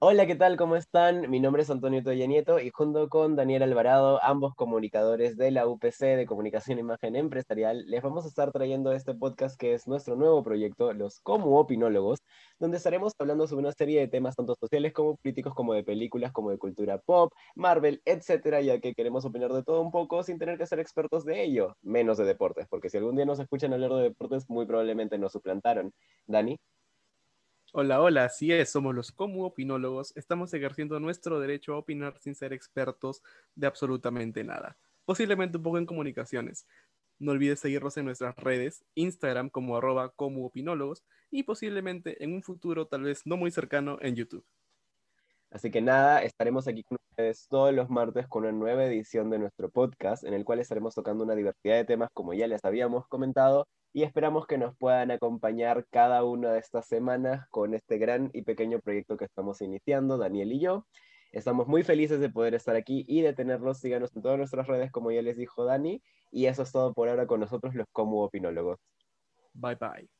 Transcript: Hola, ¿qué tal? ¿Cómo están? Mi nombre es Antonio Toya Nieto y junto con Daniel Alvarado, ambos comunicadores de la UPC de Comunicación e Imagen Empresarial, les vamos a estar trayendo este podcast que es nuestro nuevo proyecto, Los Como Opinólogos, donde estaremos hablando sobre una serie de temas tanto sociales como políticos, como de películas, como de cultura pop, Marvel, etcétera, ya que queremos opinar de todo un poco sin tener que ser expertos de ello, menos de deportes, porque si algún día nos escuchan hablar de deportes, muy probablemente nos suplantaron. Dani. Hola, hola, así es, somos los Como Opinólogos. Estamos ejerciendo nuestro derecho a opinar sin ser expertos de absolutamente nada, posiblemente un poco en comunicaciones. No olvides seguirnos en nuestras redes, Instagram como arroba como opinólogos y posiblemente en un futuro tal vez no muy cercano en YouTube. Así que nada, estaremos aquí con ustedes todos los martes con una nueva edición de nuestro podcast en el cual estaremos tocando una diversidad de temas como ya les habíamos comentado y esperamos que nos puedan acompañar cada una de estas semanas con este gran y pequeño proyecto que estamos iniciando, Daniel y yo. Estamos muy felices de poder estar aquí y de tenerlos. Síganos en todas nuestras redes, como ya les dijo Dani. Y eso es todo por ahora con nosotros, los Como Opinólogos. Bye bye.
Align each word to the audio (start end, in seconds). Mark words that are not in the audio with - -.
Hola, 0.00 0.26
¿qué 0.26 0.36
tal? 0.36 0.56
¿Cómo 0.56 0.76
están? 0.76 1.28
Mi 1.28 1.40
nombre 1.40 1.62
es 1.62 1.70
Antonio 1.70 2.02
Toya 2.04 2.26
Nieto 2.28 2.60
y 2.60 2.70
junto 2.70 3.08
con 3.08 3.34
Daniel 3.34 3.64
Alvarado, 3.64 4.22
ambos 4.22 4.54
comunicadores 4.54 5.36
de 5.36 5.50
la 5.50 5.66
UPC 5.66 6.16
de 6.16 6.24
Comunicación 6.26 6.78
e 6.78 6.82
Imagen 6.82 7.16
Empresarial, 7.16 7.84
les 7.86 8.00
vamos 8.02 8.24
a 8.24 8.28
estar 8.28 8.52
trayendo 8.52 8.92
este 8.92 9.14
podcast 9.14 9.58
que 9.58 9.74
es 9.74 9.88
nuestro 9.88 10.14
nuevo 10.14 10.42
proyecto, 10.44 10.92
Los 10.92 11.18
Como 11.20 11.58
Opinólogos, 11.58 12.20
donde 12.60 12.76
estaremos 12.76 13.12
hablando 13.18 13.48
sobre 13.48 13.62
una 13.62 13.72
serie 13.72 13.98
de 13.98 14.06
temas 14.08 14.36
tanto 14.36 14.54
sociales 14.54 14.92
como 14.92 15.16
políticos, 15.16 15.52
como 15.54 15.74
de 15.74 15.82
películas, 15.82 16.30
como 16.32 16.50
de 16.50 16.58
cultura 16.58 16.98
pop, 16.98 17.32
Marvel, 17.56 18.00
etcétera, 18.04 18.60
ya 18.60 18.80
que 18.80 18.94
queremos 18.94 19.24
opinar 19.24 19.52
de 19.52 19.64
todo 19.64 19.80
un 19.82 19.90
poco 19.90 20.22
sin 20.22 20.38
tener 20.38 20.58
que 20.58 20.66
ser 20.66 20.78
expertos 20.78 21.24
de 21.24 21.42
ello, 21.42 21.76
menos 21.82 22.18
de 22.18 22.24
deportes, 22.24 22.68
porque 22.68 22.88
si 22.88 22.98
algún 22.98 23.16
día 23.16 23.24
nos 23.26 23.40
escuchan 23.40 23.72
hablar 23.72 23.92
de 23.94 24.02
deportes, 24.02 24.48
muy 24.48 24.64
probablemente 24.64 25.18
nos 25.18 25.32
suplantaron. 25.32 25.92
Dani. 26.26 26.56
Hola, 27.74 28.00
hola, 28.00 28.24
así 28.24 28.50
es, 28.50 28.70
somos 28.70 28.94
los 28.94 29.12
Como 29.12 29.44
Opinólogos. 29.44 30.16
Estamos 30.16 30.54
ejerciendo 30.54 30.98
nuestro 31.00 31.38
derecho 31.38 31.74
a 31.74 31.78
opinar 31.78 32.18
sin 32.18 32.34
ser 32.34 32.54
expertos 32.54 33.22
de 33.54 33.66
absolutamente 33.66 34.42
nada, 34.42 34.78
posiblemente 35.04 35.58
un 35.58 35.62
poco 35.64 35.76
en 35.76 35.84
comunicaciones. 35.84 36.66
No 37.18 37.32
olvides 37.32 37.60
seguirnos 37.60 37.94
en 37.98 38.06
nuestras 38.06 38.34
redes, 38.36 38.86
Instagram 38.94 39.50
como 39.50 39.76
arroba 39.76 40.08
como 40.16 40.46
opinólogos 40.46 41.04
y 41.30 41.42
posiblemente 41.42 42.24
en 42.24 42.32
un 42.32 42.42
futuro 42.42 42.86
tal 42.86 43.02
vez 43.02 43.26
no 43.26 43.36
muy 43.36 43.50
cercano 43.50 43.98
en 44.00 44.16
YouTube. 44.16 44.46
Así 45.50 45.70
que 45.70 45.82
nada, 45.82 46.22
estaremos 46.22 46.68
aquí 46.68 46.84
con 46.84 46.96
ustedes 47.10 47.48
todos 47.48 47.74
los 47.74 47.90
martes 47.90 48.26
con 48.28 48.44
una 48.44 48.52
nueva 48.52 48.86
edición 48.86 49.28
de 49.28 49.40
nuestro 49.40 49.68
podcast 49.68 50.24
en 50.24 50.32
el 50.32 50.46
cual 50.46 50.60
estaremos 50.60 50.94
tocando 50.94 51.22
una 51.22 51.34
diversidad 51.34 51.76
de 51.76 51.84
temas 51.84 52.08
como 52.14 52.32
ya 52.32 52.46
les 52.46 52.64
habíamos 52.64 53.06
comentado 53.08 53.66
y 53.92 54.02
esperamos 54.02 54.46
que 54.46 54.58
nos 54.58 54.76
puedan 54.76 55.10
acompañar 55.10 55.86
cada 55.90 56.24
una 56.24 56.52
de 56.52 56.58
estas 56.58 56.86
semanas 56.86 57.46
con 57.50 57.74
este 57.74 57.98
gran 57.98 58.30
y 58.34 58.42
pequeño 58.42 58.80
proyecto 58.80 59.16
que 59.16 59.24
estamos 59.24 59.60
iniciando, 59.62 60.18
Daniel 60.18 60.52
y 60.52 60.60
yo. 60.60 60.86
Estamos 61.32 61.68
muy 61.68 61.82
felices 61.82 62.20
de 62.20 62.30
poder 62.30 62.54
estar 62.54 62.76
aquí 62.76 63.04
y 63.06 63.20
de 63.20 63.34
tenerlos. 63.34 63.78
Síganos 63.78 64.14
en 64.16 64.22
todas 64.22 64.38
nuestras 64.38 64.66
redes, 64.66 64.90
como 64.90 65.10
ya 65.10 65.22
les 65.22 65.36
dijo 65.36 65.64
Dani. 65.64 66.02
Y 66.30 66.46
eso 66.46 66.62
es 66.62 66.72
todo 66.72 66.94
por 66.94 67.08
ahora 67.08 67.26
con 67.26 67.40
nosotros, 67.40 67.74
los 67.74 67.86
Como 67.92 68.22
Opinólogos. 68.24 68.78
Bye 69.52 69.76
bye. 69.76 70.17